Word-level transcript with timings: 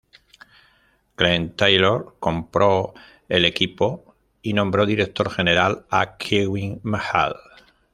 Glen 1.15 1.55
Taylor 1.55 2.15
compró 2.19 2.95
el 3.29 3.45
equipo 3.45 4.15
y 4.41 4.53
nombró 4.53 4.87
director 4.87 5.29
general 5.29 5.85
a 5.91 6.17
Kevin 6.17 6.79
McHale. 6.81 7.35